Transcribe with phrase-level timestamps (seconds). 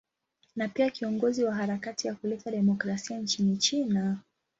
[0.55, 4.19] Ni pia kiongozi wa harakati ya kuleta demokrasia nchini China.